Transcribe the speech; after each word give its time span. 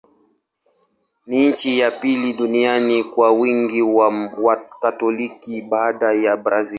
Ni 1.25 1.49
nchi 1.49 1.79
ya 1.79 1.91
pili 1.91 2.33
duniani 2.33 3.03
kwa 3.03 3.31
wingi 3.31 3.81
wa 3.81 4.29
Wakatoliki, 4.41 5.61
baada 5.61 6.11
ya 6.13 6.37
Brazil. 6.37 6.69